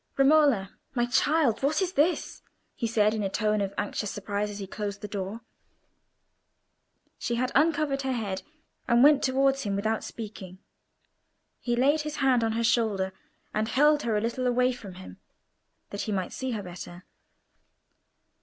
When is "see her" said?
16.33-16.63